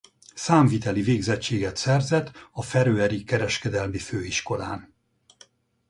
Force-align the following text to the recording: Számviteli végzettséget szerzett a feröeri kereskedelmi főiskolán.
Számviteli 0.33 1.01
végzettséget 1.01 1.75
szerzett 1.75 2.31
a 2.51 2.61
feröeri 2.61 3.23
kereskedelmi 3.23 3.97
főiskolán. 3.99 4.93